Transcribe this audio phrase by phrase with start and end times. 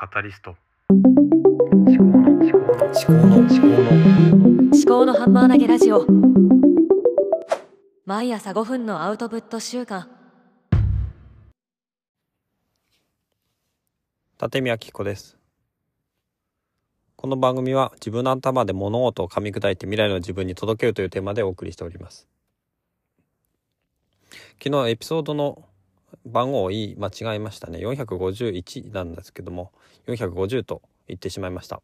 [0.00, 0.54] カタリスト。
[0.90, 2.86] 思考の思考の。
[2.86, 3.78] 思考の思考の
[4.72, 6.06] 思考のハンマー投げラジオ。
[8.06, 10.08] 毎朝5分のアウトプット週間。
[14.40, 15.36] 立見明子です。
[17.16, 22.28] この番組は自分の頭で物事を噛み砕いて未来の自分に届けるというテーマでお送りしております。
[24.62, 25.64] 昨日エピソードの
[26.26, 27.78] 番号を言い間違えましたね。
[27.78, 29.72] 451なんですけども
[30.06, 31.82] 450と言ってしまいました。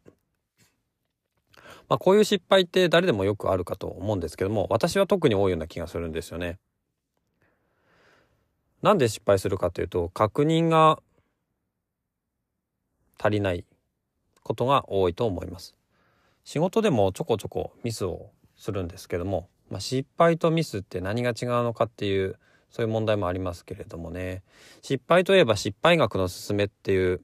[1.87, 6.57] まあこういう失敗って誰でもよくあるかと思うんですけども私は特に多いような気がするんですよね。
[8.81, 10.99] なんで失敗するかというと確認が
[13.19, 13.65] 足りない
[14.43, 15.75] ことが多いと思います。
[16.43, 22.37] 仕事でもちょこちょこミスをするんですけども、まあ、失敗とミスって何が違うのかっていう
[22.69, 24.43] そういう問題もありますけれどもね
[24.81, 27.21] 失敗といえば失敗学のすすめっていう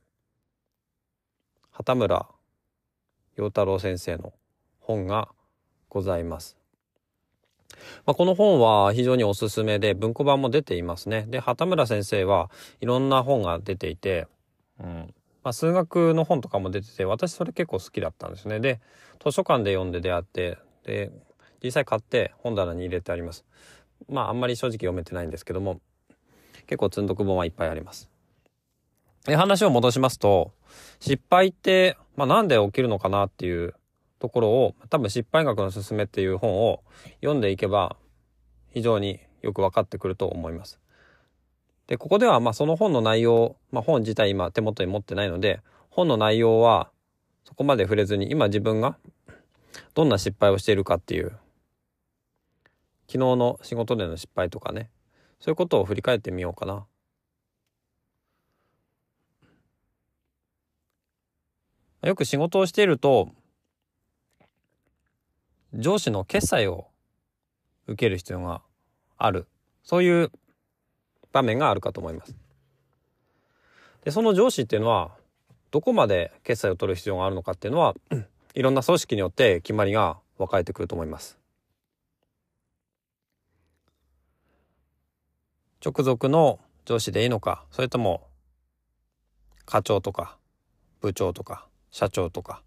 [1.71, 2.27] 畑村
[3.35, 4.33] 陽太郎先生の
[4.79, 5.29] 本が
[5.89, 6.57] ございます。
[8.05, 11.25] まあ、この本は非常におすすめで文庫版も出ていますね。
[11.29, 12.49] で畑村先生は
[12.81, 14.27] いろんな本が出ていて、
[14.79, 18.59] うんまあ、数学の本とかも出てて私それ結構好きだったんですね。
[18.59, 18.79] で
[19.23, 21.11] 図書館で読んで出会ってで
[21.63, 23.45] 実際買って本棚に入れてあります。
[24.10, 25.80] まああんまり正直読めてないんですけども
[26.68, 28.10] 結構積んどく本はいっぱいあります。
[29.26, 30.52] で話を戻しますと
[30.99, 33.76] 失敗って、まあ、なんで起きるのかなっていう
[34.20, 36.82] ところを多分失敗学のすすめっていう本を
[37.22, 37.96] 読んでいけば
[38.70, 40.79] 非常によく分かってくると思います。
[41.88, 46.90] でここではまあその本の内容、まあ、本自体今手元に持ってないので本の内容は
[47.44, 48.98] そこまで触れずに今自分が
[49.94, 51.38] どんな失敗をしているかっていう
[53.12, 54.90] 昨日の仕事での失敗とかね
[55.41, 56.85] そういうことを振り返ってみようかな。
[62.04, 63.29] よく仕事をしていると
[65.73, 66.88] 上司の決裁を
[67.85, 68.61] 受ける必要が
[69.17, 69.45] ある
[69.83, 70.31] そういう
[71.33, 72.33] 場面があるかと思います。
[74.05, 75.11] でその上司っていうのは
[75.69, 77.93] どこまで決裁を取る必要があるのかっていうのは
[78.53, 81.41] いろんな組織によって決まりが分かれてくると思います。
[85.83, 88.27] 直属の上司でいいのかそれとも
[89.65, 90.37] 課長とか
[91.01, 92.61] 部長とか社長とか。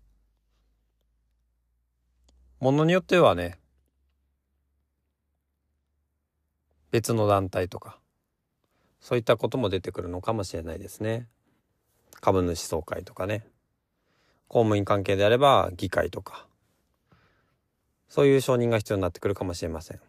[2.61, 3.59] ものによってはね
[6.91, 7.99] 別の団体とか
[9.01, 11.29] そういったことも出てくるのかもしれないですね。
[12.21, 13.45] 株主総会とかね。
[14.49, 16.47] 公務員関係であれば議会とか。
[18.09, 20.01] そういう承認が必要になってくるかもしれません。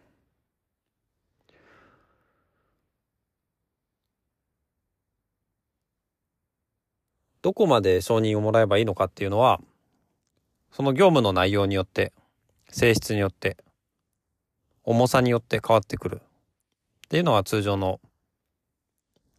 [7.45, 9.61] どこまで承認をもらえばいいのかっていうのは
[10.72, 12.11] その業務の内容によって
[12.72, 13.56] 性質によって
[14.83, 16.22] 重さによって変わってくる。
[16.23, 18.00] っていうのは通常の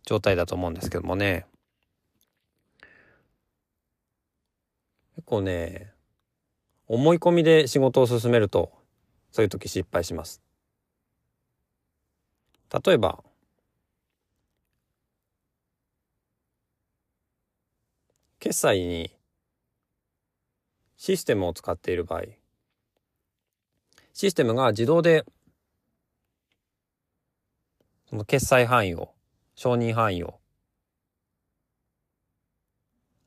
[0.04, 1.46] 状態だと思うんですけどもね。
[5.16, 5.90] 結構ね
[6.86, 8.70] 思い込みで仕事を進めると
[9.32, 10.40] そういう時失敗します。
[12.84, 13.24] 例えば
[18.46, 19.10] 決済に
[20.96, 22.22] システムを使っている場合
[24.12, 25.24] システムが自動で
[28.08, 29.10] その決済範囲を
[29.56, 30.38] 承認範囲を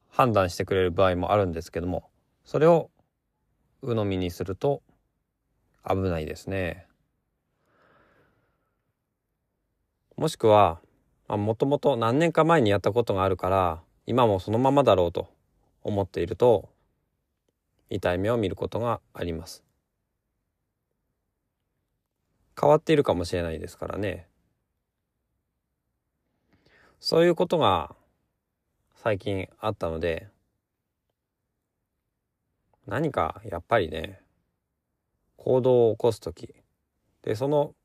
[0.09, 2.09] 判断してくれる場合もあるんですけども
[2.45, 2.89] それを
[3.81, 4.81] 鵜呑みにすると
[5.85, 6.87] 危ないですね。
[10.15, 10.79] もしくは
[11.27, 15.29] もともと何年か前にやったことがあるから今もそのままだろうと
[15.83, 16.67] 思っていると
[17.91, 19.63] 痛い目を見ることがあります。
[22.59, 24.25] 変わっているかもしれないですからね。
[26.99, 27.95] そういうことが
[28.95, 30.27] 最近あったので
[32.87, 34.21] 何かやっぱりね
[35.37, 36.55] 行動を起こす時
[37.21, 37.75] でその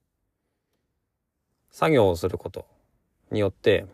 [1.70, 2.64] 作業をすること
[3.30, 3.84] によって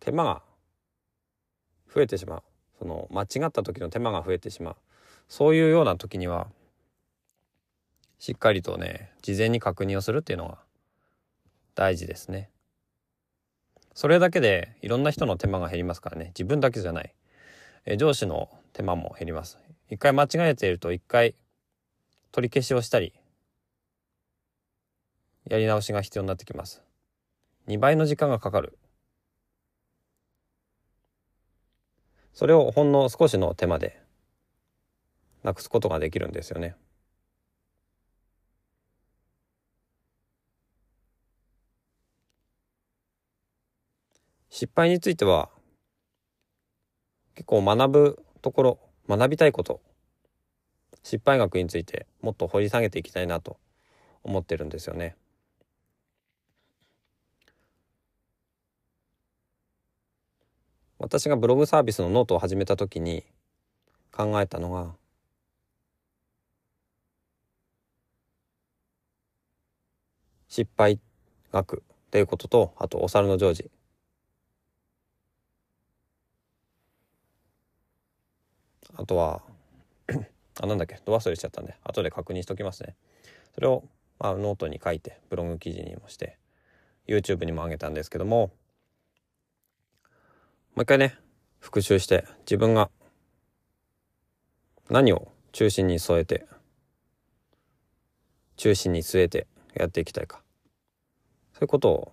[0.00, 0.42] 手間が
[1.94, 2.42] 増えてしまう。
[2.78, 4.76] その間違った時の手間が増えてしまう。
[5.28, 6.48] そういうような時には
[8.18, 10.58] しっかりとね事前に確認をするっていうのが
[11.74, 12.50] 大事ですね。
[13.94, 16.26] それだけでいろんな人の手間が減りますからね。
[16.28, 17.14] 自分だけじゃない。
[17.86, 19.58] え上司の手間も減ります。
[19.90, 21.34] 一回間違えていると一回
[22.32, 23.12] 取り消しをしたり
[25.46, 26.82] やり直しが必要になってきます。
[27.66, 28.78] 2倍の時間がかかる。
[32.32, 34.00] それをほんの少しの手間で
[35.42, 36.76] なくすことができるんですよね。
[44.48, 45.48] 失敗については
[47.34, 48.78] 結構学ぶところ
[49.08, 49.80] 学びたいこと
[51.02, 53.58] 失敗学についてもっと掘り下げていきたいなと
[54.22, 55.16] 思ってるんですよね。
[61.00, 63.24] 私がブログサービスのノートを始めた時に
[64.12, 64.94] 考えたのが
[70.46, 71.00] 失敗
[71.52, 73.70] 学っていうこととあとお猿のジョージ。
[78.94, 79.40] あとは
[80.60, 82.94] あなんだっけど忘れしちゃったんで後で確認しときますね。
[83.54, 83.84] それを、
[84.18, 86.36] まあ、ノートに書いてブログ記事にもして
[87.08, 88.50] YouTube にも上げたんですけども
[90.74, 91.16] もう一回ね
[91.58, 92.90] 復習して自分が
[94.88, 96.46] 何を中心に添えて
[98.56, 100.42] 中心に据えてやっていきたいか
[101.54, 102.12] そういうことを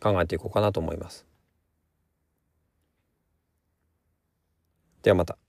[0.00, 1.26] 考えていこうかなと思います。
[5.02, 5.39] ではまた。